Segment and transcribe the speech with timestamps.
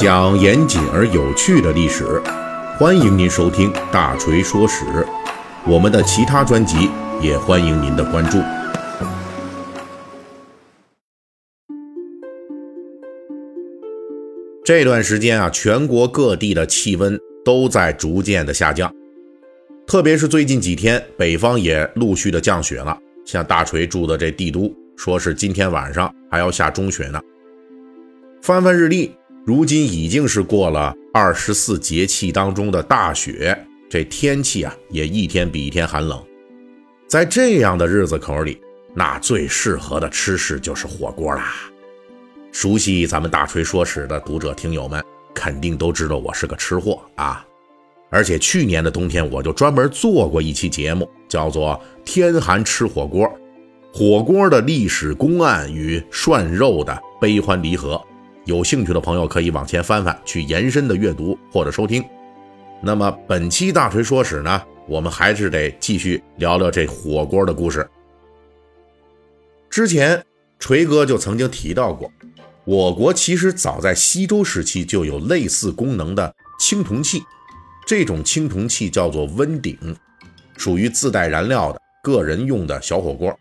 [0.00, 2.22] 讲严谨而有趣的历史，
[2.78, 4.82] 欢迎您收听《大锤说史》。
[5.66, 6.88] 我们的其他专辑
[7.20, 8.38] 也欢迎您的关注。
[14.64, 18.90] 这段时间啊，全国各地的气温都在逐渐的下降，
[19.86, 22.96] 特别是最近几天，北方也陆续的降雪了。
[23.26, 27.20] 像大锤住的这帝都，说是今天晚上还要下中雪呢。
[28.40, 29.14] 翻翻日历。
[29.46, 33.56] 如今已经是过了二十四节气当中的大雪，
[33.88, 36.22] 这天气啊也一天比一天寒冷。
[37.08, 38.60] 在这样的日子口里，
[38.94, 41.54] 那最适合的吃食就是火锅啦。
[42.52, 45.02] 熟悉咱们大锤说史的读者听友们，
[45.34, 47.44] 肯定都知道我是个吃货啊。
[48.10, 53.26] 而且去年的冬天，我就专门做过一期节目，叫做《天寒吃火锅》，
[53.92, 58.00] 火锅的历史公案与涮肉的悲欢离合。
[58.50, 62.04] 有兴趣的朋友可以往前翻翻，去延伸的阅读或者收听。
[62.82, 67.88] 那么本期大锤说史呢，我们还是得继续聊聊这火锅的故事。
[69.70, 70.20] 之前
[70.58, 72.10] 锤哥就曾经提到过，
[72.64, 77.22] 我国其实早在西周时期就有类似功能的青铜器，
[77.86, 79.78] 这种青铜器叫做温鼎，
[80.56, 83.32] 属于自带燃料的个人用的小火锅。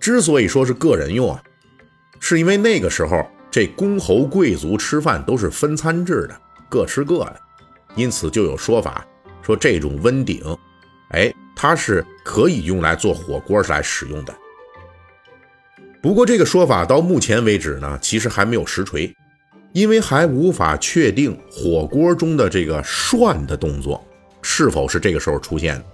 [0.00, 1.40] 之所以说是个人用啊，
[2.18, 3.24] 是因为那个时候。
[3.54, 6.36] 这公侯贵族吃饭都是分餐制的，
[6.68, 7.40] 各吃各的，
[7.94, 9.06] 因此就有说法
[9.42, 10.42] 说这种温鼎，
[11.10, 14.34] 哎，它是可以用来做火锅来使用的。
[16.02, 19.14] 不过这个说法到目前为止呢，其实还没有实锤，
[19.72, 24.04] 因为还无法确定火锅中的这个涮的动作
[24.42, 25.84] 是否是这个时候出现的。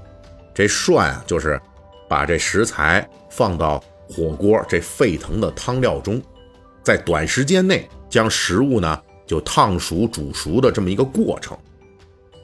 [0.55, 1.61] 这涮啊，就是
[2.09, 6.19] 把这食材放到火锅这沸腾的汤料中。
[6.83, 11.57] 在短时间内将食物呢就烫熟煮熟的这么一个过程，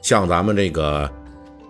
[0.01, 1.11] 像咱们这个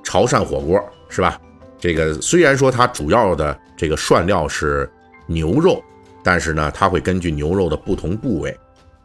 [0.03, 1.39] 潮汕火锅是吧？
[1.79, 4.89] 这个虽然说它主要的这个涮料是
[5.27, 5.81] 牛肉，
[6.23, 8.57] 但是呢，它会根据牛肉的不同部位，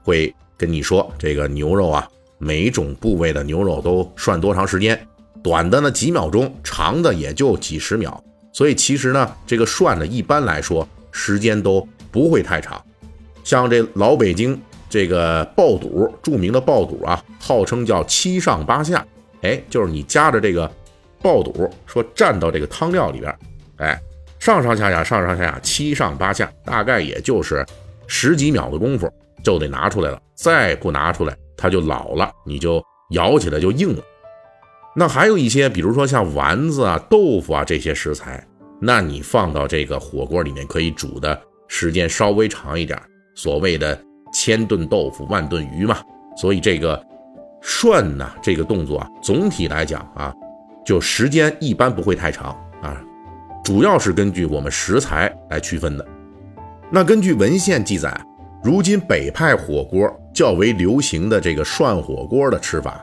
[0.02, 5.06] 会跟你说这个牛肉啊，每种部位的牛肉都涮多长时间，
[5.42, 8.22] 短的呢几秒钟，长的也就几十秒。
[8.52, 12.82] 所以其实呢，这个涮呢一般来说时间都不会太长。
[13.44, 19.04] 像这老北京这个爆肚，著名的爆肚啊，号称叫七上八下，
[19.42, 20.70] 哎，就是你夹着这个
[21.22, 23.38] 爆肚，说蘸到这个汤料里边，
[23.78, 24.00] 哎，
[24.38, 27.64] 上上下下，上上下下，七上八下，大概也就是
[28.06, 29.10] 十几秒的功夫
[29.42, 34.02] 就得拿出来了，再不拿出来它就老了，你就咬起来就硬了。
[34.94, 38.46] 那还有一些，比如说像丸子啊、豆腐啊这些食材，
[38.78, 43.00] 那你放到这个火锅里面可以煮的时间稍微长一点。
[43.34, 43.98] 所谓的
[44.32, 45.98] 千炖豆腐万炖鱼嘛，
[46.36, 47.02] 所以这个
[47.60, 50.34] 涮呢，这个动作啊，总体来讲啊，
[50.84, 53.00] 就时间一般不会太长啊，
[53.64, 56.06] 主要是根据我们食材来区分的。
[56.90, 58.14] 那根据文献记载，
[58.62, 63.02] 如今北派火锅较为流行的这个涮火锅的吃法，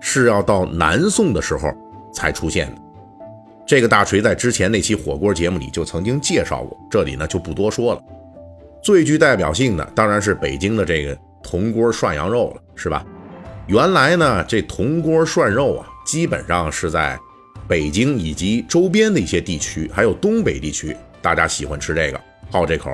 [0.00, 1.70] 是要到南宋的时候
[2.12, 2.80] 才出现的。
[3.66, 8.02] 这个大锤在之前那期火锅节目里就曾经介绍过，这里呢就不多说了。
[8.82, 13.04] 最具代表性的当然是北京的这个铜锅涮羊肉了，是吧？
[13.66, 17.18] 原来呢，这铜锅涮肉啊，基本上是在
[17.66, 22.90] 北京以及周边的一些地区，还有东北地区，大家喜欢吃这个，好这口。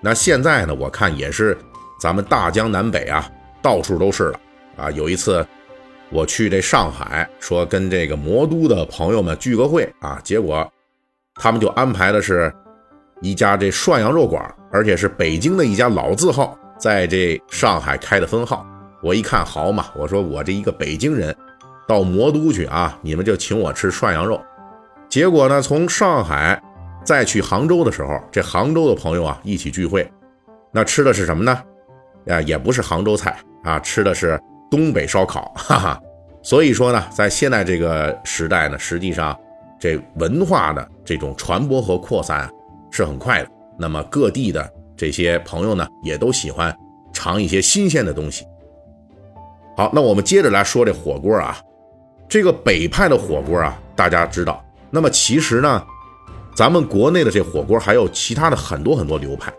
[0.00, 1.56] 那现在呢，我看也是
[2.00, 3.30] 咱们大江南北啊，
[3.62, 4.40] 到处都是了
[4.76, 4.90] 啊。
[4.90, 5.46] 有一次
[6.10, 10.68] 我去这上海，说跟这个魔都的朋友们聚个会啊，结果
[11.36, 12.52] 他们就安排的是。
[13.20, 18.66] 一家这涮羊肉馆，而且是北京的一家老字号，在这上海开的分号。
[19.02, 21.34] 我一看，好嘛，我说我这一个北京人，
[21.86, 24.40] 到魔都去啊，你们就请我吃涮羊肉。
[25.08, 26.60] 结果呢，从上海
[27.04, 30.08] 再去杭州的时候，这杭州的朋友啊一起聚会，
[30.72, 31.62] 那吃的是什么呢？
[32.26, 34.40] 啊，也不是杭州菜啊，吃的是
[34.70, 36.00] 东北烧烤，哈哈。
[36.42, 39.36] 所以说呢，在现在这个时代呢，实际上
[39.80, 42.48] 这文化的这种传播和扩散。
[42.90, 43.50] 是很快的。
[43.78, 46.76] 那么各地的这些朋友呢，也都喜欢
[47.12, 48.44] 尝一些新鲜的东西。
[49.76, 51.56] 好，那我们接着来说这火锅啊，
[52.28, 54.64] 这个北派的火锅啊，大家知道。
[54.90, 55.86] 那么其实呢，
[56.56, 59.52] 咱们国内的这火锅还有其他的很多很多流派，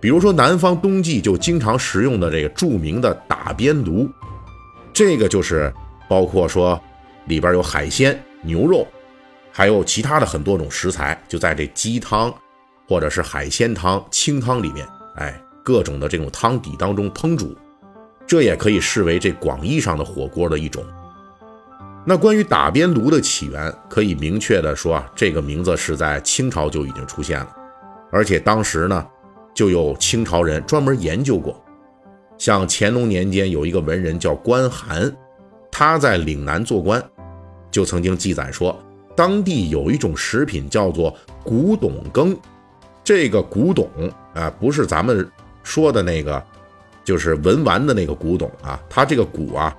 [0.00, 4.08] 比如说南方冬季就经常食用的这个著名的打边炉，
[4.94, 5.70] 这个就是
[6.08, 6.80] 包括说
[7.26, 8.86] 里边有海鲜、牛肉，
[9.52, 12.32] 还有其他的很多种食材，就在这鸡汤。
[12.92, 17.56] 或者是海鲜汤、清汤里面，哎，各种的这种汤底当中烹煮，
[18.26, 20.84] 这也可以视为这广义上的火锅的一种。
[22.04, 27.48] 那关于打边炉的起源，可以明确的说啊，这个名字是在清朝就已经出现了，
[28.10, 29.06] 而且当时呢，
[29.54, 31.58] 就有清朝人专门研究过。
[32.36, 35.10] 像乾隆年间有一个文人叫关寒，
[35.70, 37.02] 他在岭南做官，
[37.70, 38.78] 就曾经记载说，
[39.16, 42.36] 当地有一种食品叫做古董羹，
[43.04, 43.88] 这个古董
[44.34, 45.28] 啊，不是咱们
[45.62, 46.42] 说的那个，
[47.04, 49.74] 就是文玩的那个古董啊，它这个古啊。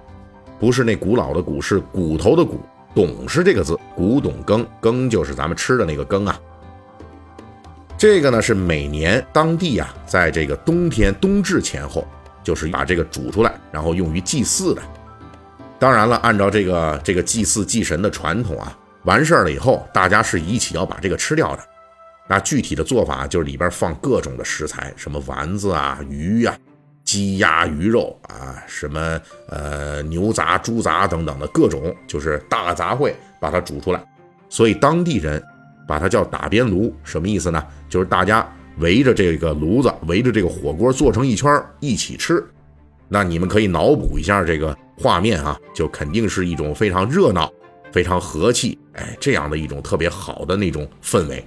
[0.60, 2.62] 不是那古老的古，是骨头的骨，
[2.96, 6.40] 董是这个字，古董羹，羹就是咱们吃的那个羹啊。
[7.98, 12.08] 这个呢是每年当地啊，在这个冬天冬至前后，
[12.44, 14.82] 就是把这个煮出来，然后用于祭祀的。
[15.80, 21.64] 当然了，按照这个这个祭祀祭神的传统啊，完事儿了以后，大家是一起要把这个吃掉的。
[22.34, 26.58] 那具体的做法就是里边放各种的食材，什么丸子啊、鱼呀。
[27.04, 34.04] 鸡鸭鱼肉啊，什么呃牛杂、猪杂等等的各种，就是大杂烩，把它煮出来。
[34.50, 35.44] 所以当地人
[35.88, 37.64] 把它叫打边炉，什么意思呢？
[37.88, 42.44] 就是大家围着这个炉子，围着这个火锅做成一圈一起吃。
[43.08, 47.52] 那你们可以脑补一下这个画面啊，就肯定是一种非常热闹、
[47.92, 51.46] 非常和气，哎，这样的一种特别好的那种氛围。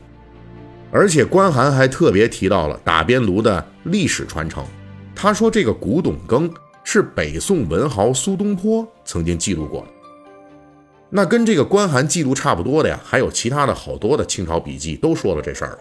[0.97, 4.65] 而且关寒还特别提到了打边炉的历史传承。
[5.15, 6.51] 他说：“这个古董羹
[6.85, 9.89] 是北宋文豪苏东坡曾经记录过的。
[11.11, 15.79] 那跟这个关寒记录差不多的呀，还有其他的好多的清朝笔记都说了这事儿。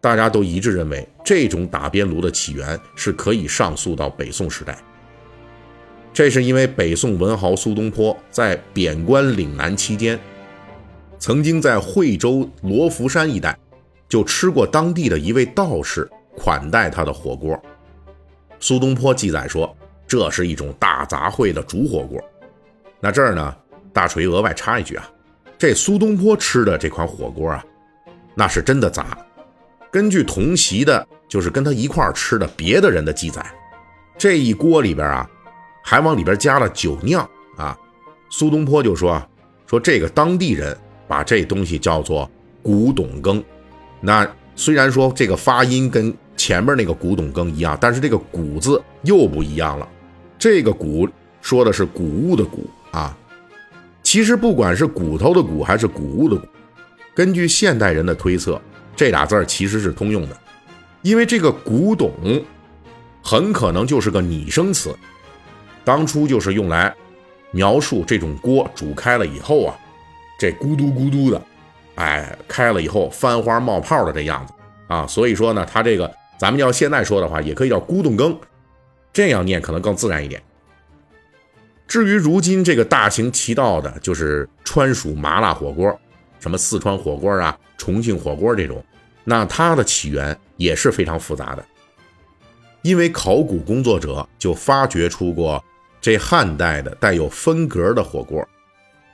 [0.00, 4.78] 大家都一致认为，这种打边炉的起源是可以上溯到北宋时代。
[6.12, 10.16] 这是因为北宋文豪苏东坡在贬官岭南期间，
[11.18, 13.58] 曾经在惠州罗浮山一带
[14.08, 17.60] 就吃过当地的一位道士款待他的火锅。”
[18.60, 19.76] 苏东坡记载说，
[20.06, 22.20] 这是一种大杂烩的煮火锅。
[22.98, 23.56] 那这儿呢，
[23.92, 25.08] 大锤额外插一句啊，
[25.56, 27.64] 这苏东坡吃的这款火锅啊，
[28.34, 29.16] 那是真的杂。
[29.90, 33.46] 根据同席的，就是跟他一块吃的别的人的记载，
[34.18, 35.30] 这一锅里边啊，
[35.84, 37.78] 还往里边加了酒酿啊。
[38.30, 39.28] 苏东坡就说啊，
[39.66, 40.76] 说这个当地人
[41.06, 42.28] 把这东西叫做
[42.62, 43.42] 古董羹。
[44.00, 49.88] 那虽然说这个发音跟前面那个古董羹一样，但是这个“古”字又不一样了。
[50.38, 51.08] 这个“古”
[51.42, 53.16] 说的是谷物的“谷”啊。
[54.02, 56.46] 其实不管是骨头的“骨”还是谷物的“谷”，
[57.14, 58.60] 根据现代人的推测，
[58.96, 60.36] 这俩字儿其实是通用的。
[61.02, 62.12] 因为这个“古董”
[63.22, 64.96] 很可能就是个拟声词，
[65.84, 66.94] 当初就是用来
[67.50, 69.76] 描述这种锅煮开了以后啊，
[70.38, 71.42] 这咕嘟咕嘟的，
[71.98, 74.52] 哎，开了以后翻花冒泡的这样子
[74.88, 75.06] 啊。
[75.06, 76.10] 所以说呢，它这个。
[76.38, 78.38] 咱们要现在说的话，也可以叫咕咚羹，
[79.12, 80.40] 这样念可能更自然一点。
[81.88, 85.98] 至于如今这个大行其道的，就是川蜀麻辣火锅，
[86.38, 88.80] 什么四川火锅啊、重庆火锅这种，
[89.24, 91.64] 那它的起源也是非常复杂的。
[92.82, 95.60] 因为考古工作者就发掘出过
[96.00, 98.40] 这汉代的带有分格的火锅，《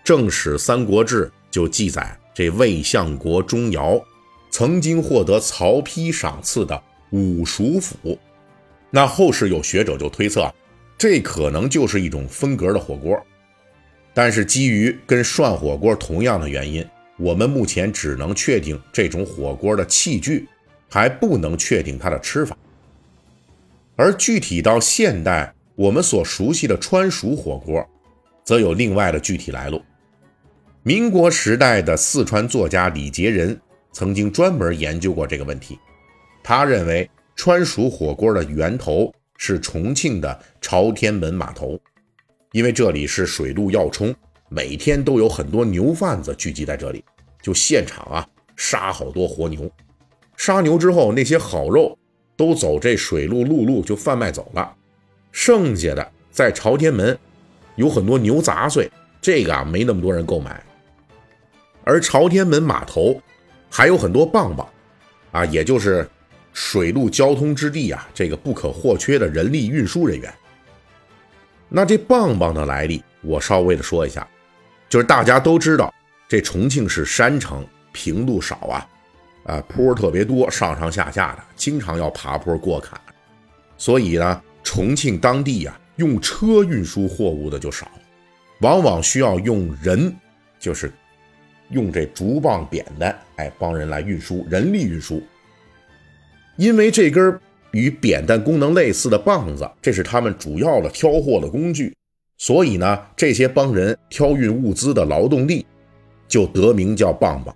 [0.05, 4.03] 正史三国志》就记载这魏相国钟繇
[4.51, 6.83] 曾经获得曹丕赏赐的。
[7.11, 8.19] 五蜀府，
[8.91, 10.53] 那后世有学者就推测，
[10.99, 13.17] 这可能就是一种分格的火锅。
[14.13, 16.85] 但是基于跟涮火锅同样的原因，
[17.17, 20.49] 我们目前只能确定这种火锅的器具，
[20.91, 22.56] 还不能确定它的吃法。
[23.94, 27.89] 而具体到现代，我们所熟悉的川蜀火锅，
[28.43, 29.81] 则有另外的具体来路。
[30.86, 33.58] 民国时代的四川作家李杰仁
[33.91, 35.79] 曾经专门研究过这个问题。
[36.43, 41.81] 他认为川蜀火锅的源头是重庆的朝天门码头，
[42.53, 44.14] 因为这里是水陆要冲，
[44.50, 47.03] 每天都有很多牛贩子聚集在这里，
[47.41, 49.70] 就现场啊杀好多活牛，
[50.36, 51.96] 杀牛之后那些好肉
[52.36, 54.76] 都走这水路陆路就贩卖走了，
[55.32, 57.19] 剩下的在朝天门
[57.76, 60.62] 有很多牛杂碎，这个啊没那么多人购买，
[61.84, 63.20] 而朝天门码头
[63.70, 64.69] 还有很多棒棒，
[65.31, 66.08] 啊也就是。
[66.56, 70.32] 水陆交通之地啊，这个不可或缺的人力运输人员。
[71.69, 74.24] 那这棒棒的来历，我稍微的说一下，
[74.88, 75.93] 就是大家都知道，
[76.29, 78.88] 这重庆是山城，平路少啊，
[79.46, 83.00] 啊坡特别多，上上下下的，经常要爬坡过坎，
[83.76, 87.91] 所以呢，重庆当地呀，用车运输货物的就少，
[88.60, 90.14] 往往需要用人，
[90.60, 90.93] 就是
[91.75, 95.23] 用这竹棒扁担，哎，帮人来运输，人力运输。
[96.57, 97.39] 因为这根
[97.73, 101.93] 与扁担功能类似的棒子，这是他们主要的挑货的工具。
[102.39, 105.67] 所以呢，这些帮人挑运物资的劳动力
[106.27, 107.55] 就得名叫棒棒。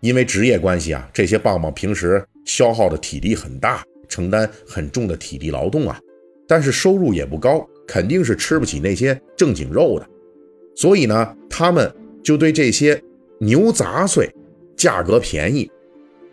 [0.00, 5.98] 因为职业关系啊，这些棒棒平时消耗的体力很大，承担很重的体力劳动啊，
[6.46, 10.08] 但是收入也不高，肯定是吃不起那些正经肉的。
[10.74, 13.00] 所以呢，他们就对这些
[13.42, 14.30] 牛杂碎
[14.76, 15.70] 价格便宜，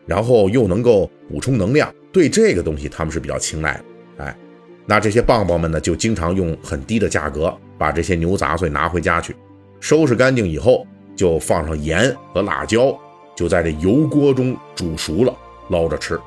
[0.06, 4.26] 然后又能够补充能量，对这个东西他们是比较青睐的。
[4.26, 4.38] 哎，
[4.86, 9.34] 那这些棒棒们呢，就经常用很低的价格把这些牛杂碎拿回家去，
[9.80, 10.86] 收拾干净以后，
[11.16, 12.94] 就放上盐和辣椒。
[13.34, 15.34] 就在这油锅中煮熟了，
[15.70, 16.20] 捞着吃，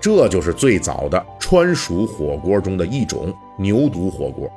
[0.00, 4.48] 这就是最早的川蜀火锅中的一种牛肚火锅。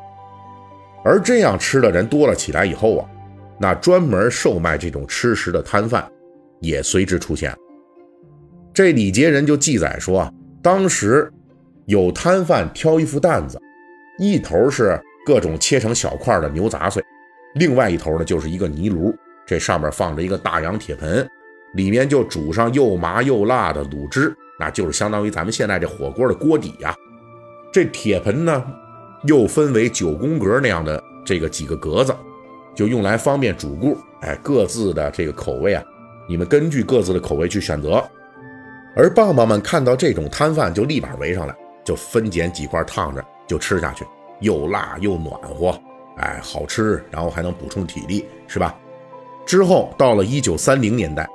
[1.03, 3.09] 而这样吃的人多了起来以后啊，
[3.59, 6.09] 那专门售卖这种吃食的摊贩
[6.61, 7.55] 也随之出现。
[8.73, 11.31] 这李杰人就记载说啊，当时
[11.85, 13.59] 有摊贩挑一副担子，
[14.17, 17.03] 一头是各种切成小块的牛杂碎，
[17.55, 19.13] 另外一头呢就是一个泥炉，
[19.45, 21.27] 这上面放着一个大洋铁盆。
[21.75, 26.95] 里面就煮上又麻又辣的卤汁，那就是相当于咱们现在这火锅的锅底呀。
[27.71, 28.65] 这铁盆呢，
[29.25, 32.11] 又分为九宫格那样的这个几个格子，
[32.79, 33.97] 就用来方便主顾。
[34.21, 35.83] 哎，各自的这个口味啊，
[36.29, 38.01] 你们根据各自的口味去选择。
[38.95, 44.05] 而棒棒们看到这种摊贩，就立马围上来，就分拣几块烫着就吃下去，
[44.39, 45.77] 又辣又暖和，
[46.19, 48.73] 哎，好吃，然后还能补充体力，是吧？
[49.45, 51.27] 之后到了一九三零年代。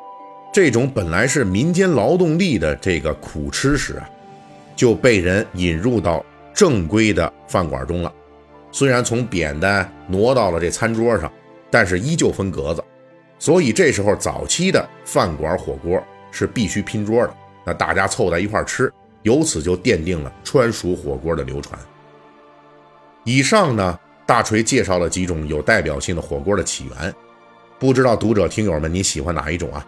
[0.50, 4.08] 这种本来是民间劳动力的这个苦吃食啊，
[4.74, 6.24] 就被人引入到
[6.54, 8.10] 正规的饭馆中了。
[8.74, 11.32] 虽然从扁担挪到了这餐桌上，
[11.70, 12.82] 但是依旧分格子。
[13.38, 16.02] 所以这时候早期的饭馆火锅
[16.32, 17.32] 是必须拼桌的，
[17.64, 21.78] 那大家凑在一块吃，由此就奠定了川蜀火锅的流传。
[23.22, 27.14] 以上呢，大锤介绍了几种有代表性的火锅的起源，
[27.78, 29.86] 不知道读者听友们你喜欢哪一种啊？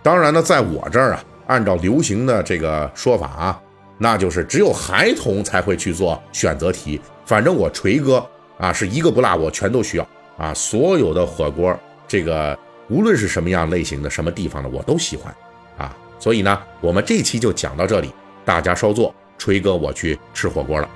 [0.00, 3.60] 当然呢，在我这儿啊，按照流行的这个说法啊，
[3.98, 7.00] 那就是只有孩童才会去做选择题。
[7.24, 8.26] 反正我锤哥
[8.58, 10.52] 啊，是一个不落，我全都需要啊。
[10.54, 15.34] 所有的火锅，这个无论是什么样类型的、什么地方的，我都喜欢
[15.78, 15.96] 啊。
[16.18, 18.10] 所以呢，我们这期就讲到这里，
[18.44, 20.88] 大家稍作，锤哥我去吃火锅了。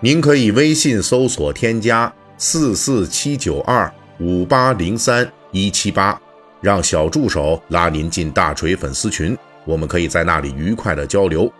[0.00, 6.20] 您可以微信搜索添加四四七九二五八零三一七八。
[6.60, 11.52] 让小助手拉您进大锤粉丝群，我们可以在那里愉快的交流。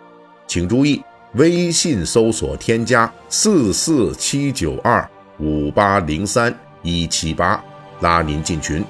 [0.47, 1.03] 请注意，
[1.33, 5.07] 微信搜索添加四四七九二
[5.39, 7.63] 五八零三一七八，
[8.01, 8.83] 拉您进群。